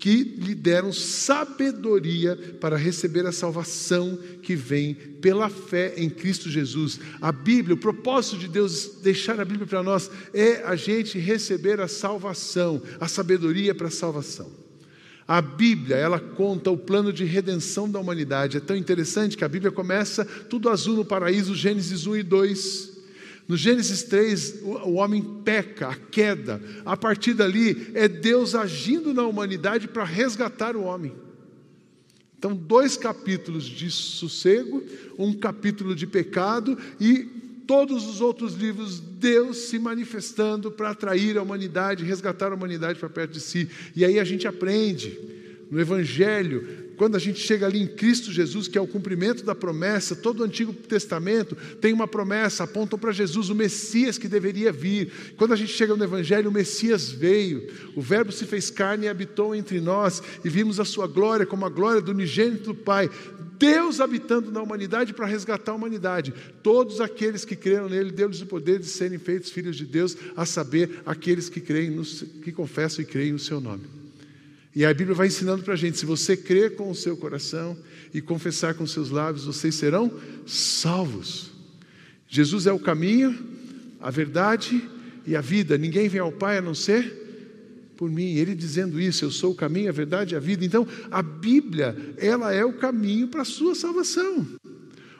[0.00, 6.98] que lhe deram sabedoria para receber a salvação que vem pela fé em Cristo Jesus.
[7.20, 11.80] A Bíblia, o propósito de Deus deixar a Bíblia para nós é a gente receber
[11.80, 14.50] a salvação, a sabedoria para a salvação.
[15.28, 18.56] A Bíblia, ela conta o plano de redenção da humanidade.
[18.56, 22.89] É tão interessante que a Bíblia começa tudo azul no paraíso, Gênesis 1 e 2.
[23.50, 26.62] No Gênesis 3, o homem peca, a queda.
[26.84, 31.12] A partir dali, é Deus agindo na humanidade para resgatar o homem.
[32.38, 34.84] Então, dois capítulos de sossego,
[35.18, 37.24] um capítulo de pecado e
[37.66, 43.08] todos os outros livros, Deus se manifestando para atrair a humanidade, resgatar a humanidade para
[43.08, 43.68] perto de si.
[43.96, 45.18] E aí a gente aprende
[45.68, 49.54] no Evangelho quando a gente chega ali em Cristo Jesus, que é o cumprimento da
[49.54, 54.70] promessa, todo o Antigo Testamento tem uma promessa, apontam para Jesus, o Messias que deveria
[54.70, 55.10] vir.
[55.38, 59.08] Quando a gente chega no Evangelho, o Messias veio, o Verbo se fez carne e
[59.08, 63.08] habitou entre nós, e vimos a sua glória como a glória do unigênito do Pai.
[63.58, 66.34] Deus habitando na humanidade para resgatar a humanidade.
[66.62, 70.44] Todos aqueles que creram nele, deu-lhes o poder de serem feitos filhos de Deus, a
[70.44, 73.99] saber, aqueles que creem, no, que confessam e creem no seu nome.
[74.74, 77.76] E a Bíblia vai ensinando para a gente: se você crer com o seu coração
[78.14, 80.12] e confessar com os seus lábios, vocês serão
[80.46, 81.50] salvos.
[82.28, 83.36] Jesus é o caminho,
[84.00, 84.82] a verdade
[85.26, 85.76] e a vida.
[85.76, 87.20] Ninguém vem ao Pai a não ser
[87.96, 88.34] por mim.
[88.34, 90.64] Ele dizendo isso: eu sou o caminho, a verdade e a vida.
[90.64, 94.46] Então, a Bíblia, ela é o caminho para a sua salvação.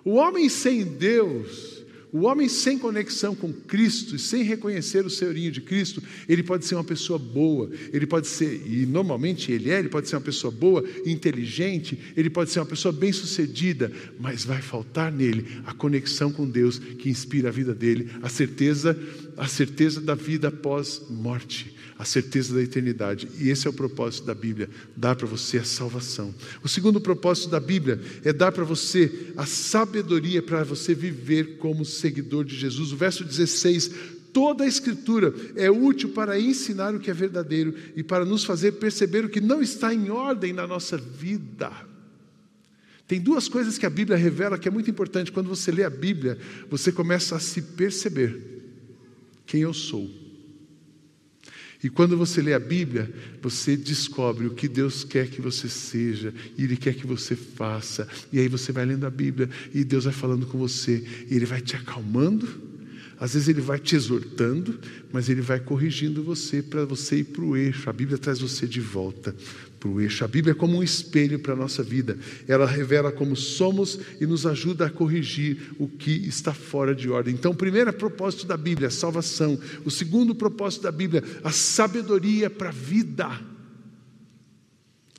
[0.04, 1.79] O homem sem Deus,
[2.12, 6.64] o homem sem conexão com Cristo e sem reconhecer o senhorinho de Cristo, ele pode
[6.64, 10.22] ser uma pessoa boa, ele pode ser, e normalmente ele é, ele pode ser uma
[10.22, 16.32] pessoa boa, inteligente, ele pode ser uma pessoa bem-sucedida, mas vai faltar nele a conexão
[16.32, 18.98] com Deus que inspira a vida dele, a certeza,
[19.36, 23.28] a certeza da vida após morte a certeza da eternidade.
[23.38, 26.34] E esse é o propósito da Bíblia: dar para você a salvação.
[26.64, 31.84] O segundo propósito da Bíblia é dar para você a sabedoria para você viver como
[31.84, 32.90] seguidor de Jesus.
[32.90, 33.90] O verso 16
[34.32, 38.72] Toda a Escritura é útil para ensinar o que é verdadeiro e para nos fazer
[38.72, 41.70] perceber o que não está em ordem na nossa vida.
[43.06, 45.32] Tem duas coisas que a Bíblia revela que é muito importante.
[45.32, 46.38] Quando você lê a Bíblia,
[46.70, 48.40] você começa a se perceber
[49.44, 50.19] quem eu sou.
[51.82, 56.34] E quando você lê a Bíblia, você descobre o que Deus quer que você seja,
[56.56, 58.06] e Ele quer que você faça.
[58.32, 61.46] E aí você vai lendo a Bíblia, e Deus vai falando com você, e Ele
[61.46, 62.46] vai te acalmando,
[63.18, 64.78] às vezes Ele vai te exortando,
[65.12, 67.88] mas Ele vai corrigindo você para você ir para o eixo.
[67.88, 69.34] A Bíblia traz você de volta
[69.80, 70.22] para o eixo.
[70.22, 72.18] A Bíblia é como um espelho para a nossa vida.
[72.46, 77.34] Ela revela como somos e nos ajuda a corrigir o que está fora de ordem.
[77.34, 79.58] Então, o primeiro propósito da Bíblia, a salvação.
[79.84, 83.49] O segundo propósito da Bíblia, a sabedoria para a vida.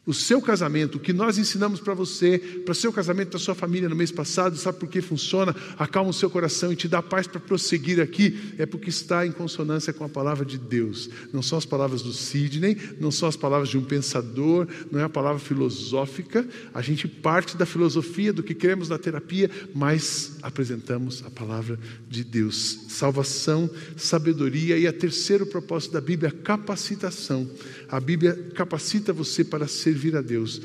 [0.03, 3.53] O seu casamento, o que nós ensinamos para você, para o seu casamento, da sua
[3.53, 5.55] família no mês passado, sabe por que funciona?
[5.77, 9.31] Acalma o seu coração e te dá paz para prosseguir aqui, é porque está em
[9.31, 11.07] consonância com a palavra de Deus.
[11.31, 15.03] Não são as palavras do Sidney, não são as palavras de um pensador, não é
[15.03, 16.47] a palavra filosófica.
[16.73, 22.23] A gente parte da filosofia, do que queremos na terapia, mas apresentamos a palavra de
[22.23, 22.85] Deus.
[22.89, 27.47] Salvação, sabedoria e a terceiro propósito da Bíblia, capacitação.
[27.91, 30.61] A Bíblia capacita você para servir a Deus.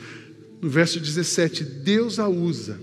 [0.63, 2.79] No verso 17, Deus a usa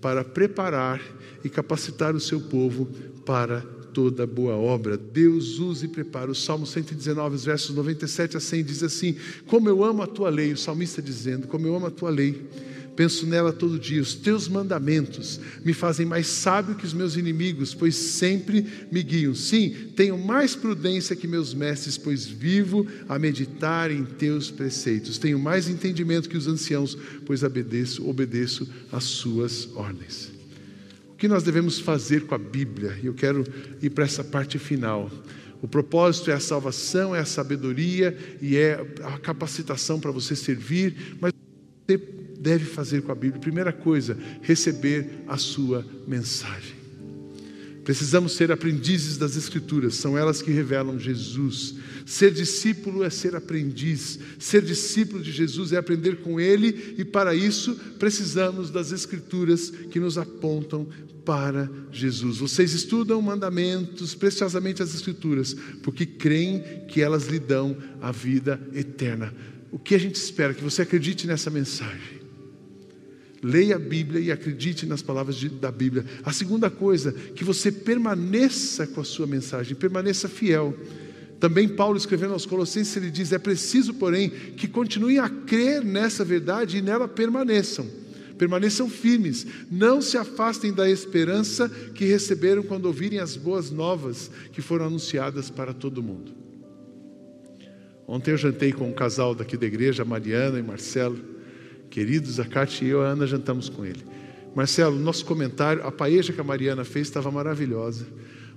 [0.00, 1.00] para preparar
[1.44, 2.86] e capacitar o seu povo
[3.26, 4.96] para toda boa obra.
[4.96, 6.30] Deus usa e prepara.
[6.30, 9.16] O Salmo 119, versos 97 a 100 diz assim:
[9.48, 12.46] Como eu amo a tua lei, o salmista dizendo, como eu amo a tua lei.
[12.94, 14.00] Penso nela todo dia.
[14.00, 19.34] Os teus mandamentos me fazem mais sábio que os meus inimigos, pois sempre me guiam.
[19.34, 25.18] Sim, tenho mais prudência que meus mestres, pois vivo a meditar em teus preceitos.
[25.18, 30.37] Tenho mais entendimento que os anciãos, pois obedeço, obedeço às suas ordens.
[31.18, 32.96] Que nós devemos fazer com a Bíblia?
[33.02, 33.44] Eu quero
[33.82, 35.10] ir para essa parte final.
[35.60, 41.16] O propósito é a salvação, é a sabedoria e é a capacitação para você servir,
[41.20, 41.32] mas
[41.84, 41.98] você
[42.38, 43.40] deve fazer com a Bíblia?
[43.40, 46.77] Primeira coisa, receber a sua mensagem.
[47.88, 51.74] Precisamos ser aprendizes das Escrituras, são elas que revelam Jesus.
[52.04, 57.34] Ser discípulo é ser aprendiz, ser discípulo de Jesus é aprender com Ele, e para
[57.34, 60.86] isso precisamos das Escrituras que nos apontam
[61.24, 62.36] para Jesus.
[62.36, 69.32] Vocês estudam mandamentos, preciosamente as Escrituras, porque creem que elas lhe dão a vida eterna.
[69.72, 70.52] O que a gente espera?
[70.52, 72.17] Que você acredite nessa mensagem
[73.42, 76.04] Leia a Bíblia e acredite nas palavras de, da Bíblia.
[76.24, 80.76] A segunda coisa, que você permaneça com a sua mensagem, permaneça fiel.
[81.38, 86.24] Também Paulo escrevendo aos Colossenses, ele diz: é preciso, porém, que continuem a crer nessa
[86.24, 87.86] verdade e nela permaneçam.
[88.36, 94.62] Permaneçam firmes, não se afastem da esperança que receberam quando ouvirem as boas novas que
[94.62, 96.32] foram anunciadas para todo mundo.
[98.06, 101.18] Ontem eu jantei com um casal daqui da igreja, Mariana e Marcelo.
[101.90, 104.04] Queridos, a Cátia e eu, a Ana, jantamos com ele.
[104.54, 108.06] Marcelo, nosso comentário, a paeja que a Mariana fez estava maravilhosa.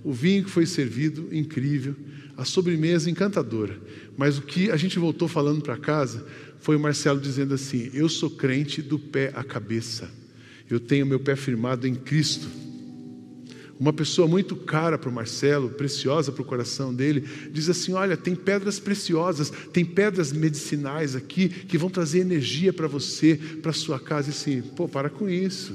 [0.03, 1.95] O vinho que foi servido, incrível.
[2.35, 3.79] A sobremesa, encantadora.
[4.17, 6.25] Mas o que a gente voltou falando para casa
[6.59, 10.09] foi o Marcelo dizendo assim: Eu sou crente do pé à cabeça.
[10.69, 12.47] Eu tenho meu pé firmado em Cristo
[13.81, 18.15] uma pessoa muito cara para o Marcelo, preciosa para o coração dele, diz assim: Olha,
[18.15, 23.99] tem pedras preciosas, tem pedras medicinais aqui que vão trazer energia para você, para sua
[23.99, 24.29] casa.
[24.29, 25.73] E assim, pô, para com isso.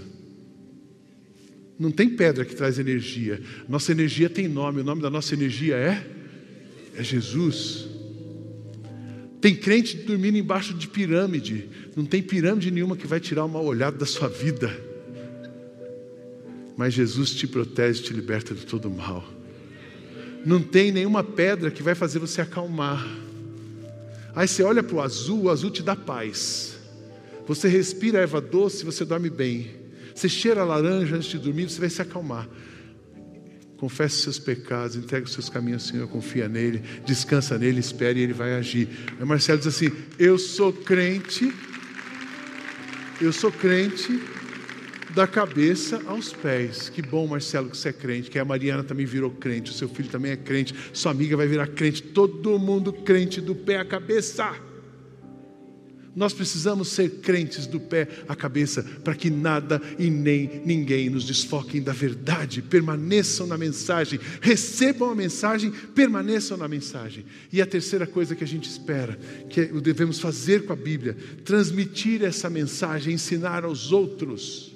[1.76, 3.42] Não tem pedra que traz energia.
[3.68, 6.08] Nossa energia tem nome, o nome da nossa energia é?
[6.94, 7.88] É Jesus.
[9.40, 11.68] Tem crente dormindo embaixo de pirâmide.
[11.96, 14.94] Não tem pirâmide nenhuma que vai tirar uma olhada da sua vida
[16.76, 19.24] mas Jesus te protege, te liberta de todo mal.
[20.44, 23.04] Não tem nenhuma pedra que vai fazer você acalmar.
[24.34, 26.78] Aí você olha para o azul, o azul te dá paz.
[27.46, 29.70] Você respira erva doce, você dorme bem.
[30.14, 32.48] Você cheira a laranja antes de dormir, você vai se acalmar.
[33.78, 38.22] Confesse seus pecados, entregue os seus caminhos ao Senhor, confia nele, descansa nele, espere e
[38.22, 38.88] ele vai agir.
[39.18, 41.52] Aí Marcelo diz assim: Eu sou crente,
[43.20, 44.18] eu sou crente
[45.16, 46.90] da cabeça aos pés.
[46.90, 49.88] Que bom, Marcelo, que você é crente, que a Mariana também virou crente, o seu
[49.88, 53.84] filho também é crente, sua amiga vai virar crente, todo mundo crente do pé à
[53.84, 54.54] cabeça.
[56.14, 61.24] Nós precisamos ser crentes do pé à cabeça, para que nada e nem ninguém nos
[61.24, 62.60] desfoquem da verdade.
[62.60, 67.24] Permaneçam na mensagem, recebam a mensagem, permaneçam na mensagem.
[67.50, 72.22] E a terceira coisa que a gente espera, que devemos fazer com a Bíblia, transmitir
[72.22, 74.75] essa mensagem, ensinar aos outros.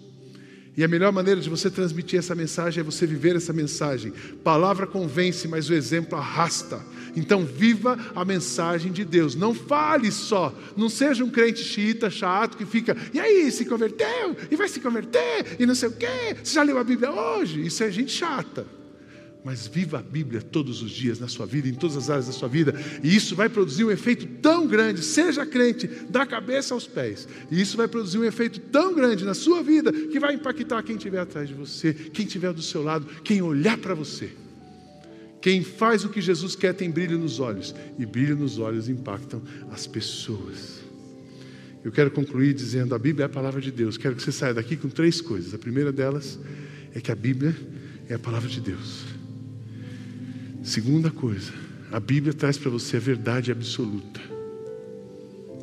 [0.76, 4.12] E a melhor maneira de você transmitir essa mensagem é você viver essa mensagem.
[4.42, 6.80] Palavra convence, mas o exemplo arrasta.
[7.16, 9.34] Então, viva a mensagem de Deus.
[9.34, 10.54] Não fale só.
[10.76, 14.36] Não seja um crente xiita chato que fica, e aí, se converteu?
[14.50, 15.56] E vai se converter?
[15.58, 16.36] E não sei o quê?
[16.42, 17.66] Você já leu a Bíblia hoje?
[17.66, 18.79] Isso é gente chata
[19.44, 22.32] mas viva a Bíblia todos os dias na sua vida, em todas as áreas da
[22.32, 26.86] sua vida, e isso vai produzir um efeito tão grande, seja crente da cabeça aos
[26.86, 30.82] pés, e isso vai produzir um efeito tão grande na sua vida que vai impactar
[30.82, 34.30] quem estiver atrás de você, quem estiver do seu lado, quem olhar para você.
[35.40, 39.42] Quem faz o que Jesus quer tem brilho nos olhos, e brilho nos olhos impactam
[39.70, 40.80] as pessoas.
[41.82, 43.96] Eu quero concluir dizendo: a Bíblia é a palavra de Deus.
[43.96, 45.54] Quero que você saia daqui com três coisas.
[45.54, 46.38] A primeira delas
[46.94, 47.56] é que a Bíblia
[48.08, 49.19] é a palavra de Deus.
[50.62, 51.52] Segunda coisa,
[51.90, 54.20] a Bíblia traz para você a verdade absoluta.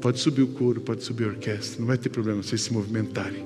[0.02, 3.46] Pode subir o coro, pode subir a orquestra, não vai ter problema vocês se movimentarem.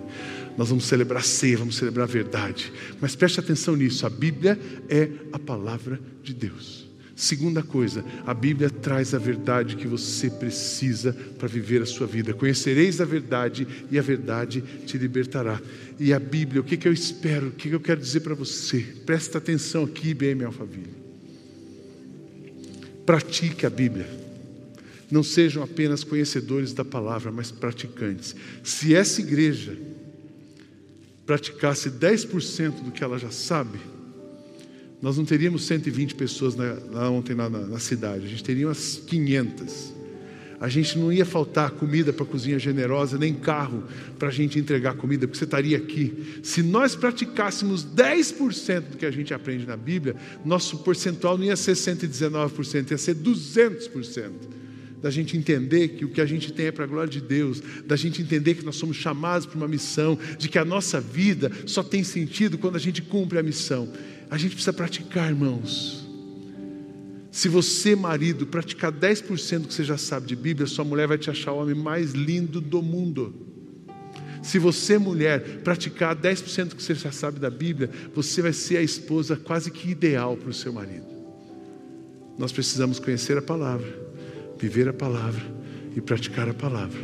[0.57, 2.71] Nós vamos celebrar a ceia, vamos celebrar a verdade.
[2.99, 6.89] Mas preste atenção nisso: a Bíblia é a palavra de Deus.
[7.15, 12.33] Segunda coisa, a Bíblia traz a verdade que você precisa para viver a sua vida.
[12.33, 15.61] Conhecereis a verdade e a verdade te libertará.
[15.99, 18.33] E a Bíblia, o que, que eu espero, o que, que eu quero dizer para
[18.33, 18.79] você?
[19.05, 21.00] Presta atenção aqui, BM Alphaville.
[23.11, 24.09] Pratique a Bíblia.
[25.11, 28.33] Não sejam apenas conhecedores da palavra, mas praticantes.
[28.63, 29.77] Se essa igreja
[31.25, 33.77] praticasse 10% do que ela já sabe,
[35.01, 38.65] nós não teríamos 120 pessoas na, lá ontem na, na, na cidade, a gente teria
[38.65, 39.93] umas 500
[40.61, 43.83] a gente não ia faltar comida para a cozinha generosa, nem carro
[44.19, 46.39] para a gente entregar comida, porque você estaria aqui.
[46.43, 51.55] Se nós praticássemos 10% do que a gente aprende na Bíblia, nosso percentual não ia
[51.55, 54.29] ser 119%, ia ser 200%
[55.01, 57.59] da gente entender que o que a gente tem é para a glória de Deus,
[57.87, 61.51] da gente entender que nós somos chamados para uma missão, de que a nossa vida
[61.65, 63.91] só tem sentido quando a gente cumpre a missão.
[64.29, 66.00] A gente precisa praticar, irmãos.
[67.31, 71.17] Se você, marido, praticar 10% do que você já sabe de Bíblia, sua mulher vai
[71.17, 73.33] te achar o homem mais lindo do mundo.
[74.43, 78.77] Se você, mulher, praticar 10% do que você já sabe da Bíblia, você vai ser
[78.77, 81.05] a esposa quase que ideal para o seu marido.
[82.37, 83.87] Nós precisamos conhecer a palavra,
[84.59, 85.43] viver a palavra
[85.95, 86.99] e praticar a palavra.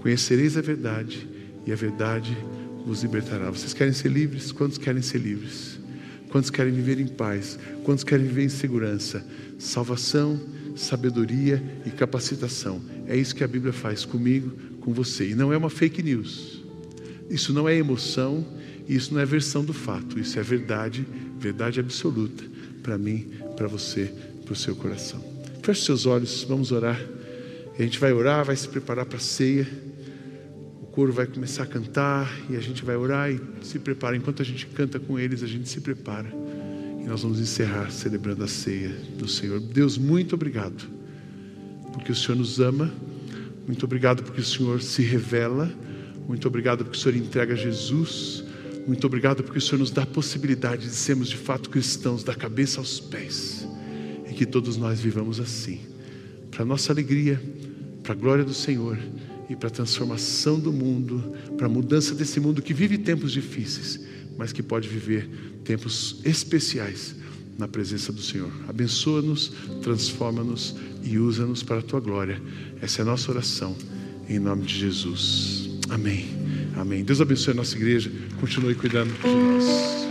[0.00, 1.26] Conhecereis a verdade
[1.64, 2.36] e a verdade
[2.84, 3.50] vos libertará.
[3.50, 4.52] Vocês querem ser livres?
[4.52, 5.73] Quantos querem ser livres?
[6.34, 7.56] Quantos querem viver em paz?
[7.84, 9.24] Quantos querem viver em segurança?
[9.56, 10.40] Salvação,
[10.74, 12.82] sabedoria e capacitação.
[13.06, 15.28] É isso que a Bíblia faz comigo, com você.
[15.28, 16.60] E não é uma fake news.
[17.30, 18.44] Isso não é emoção,
[18.88, 20.18] isso não é versão do fato.
[20.18, 21.06] Isso é verdade,
[21.38, 22.42] verdade absoluta
[22.82, 24.12] para mim, para você,
[24.44, 25.24] para o seu coração.
[25.62, 27.00] Feche seus olhos, vamos orar.
[27.78, 29.68] A gente vai orar, vai se preparar para a ceia.
[30.94, 34.16] Coro vai começar a cantar e a gente vai orar e se prepara.
[34.16, 36.28] Enquanto a gente canta com eles, a gente se prepara.
[37.02, 39.58] E nós vamos encerrar celebrando a ceia do Senhor.
[39.58, 40.88] Deus, muito obrigado,
[41.92, 42.94] porque o Senhor nos ama.
[43.66, 45.68] Muito obrigado porque o Senhor se revela.
[46.28, 48.44] Muito obrigado porque o Senhor entrega Jesus.
[48.86, 52.36] Muito obrigado porque o Senhor nos dá a possibilidade de sermos de fato cristãos, da
[52.36, 53.66] cabeça aos pés.
[54.30, 55.80] E que todos nós vivamos assim.
[56.52, 57.42] Para nossa alegria,
[58.04, 58.96] para a glória do Senhor
[59.48, 64.00] e para a transformação do mundo, para a mudança desse mundo que vive tempos difíceis,
[64.36, 65.28] mas que pode viver
[65.64, 67.14] tempos especiais
[67.58, 68.50] na presença do Senhor.
[68.68, 72.40] Abençoa-nos, transforma-nos e usa-nos para a tua glória.
[72.80, 73.76] Essa é a nossa oração,
[74.28, 75.70] em nome de Jesus.
[75.88, 76.26] Amém.
[76.76, 77.04] Amém.
[77.04, 80.03] Deus abençoe a nossa igreja, continue cuidando de nós.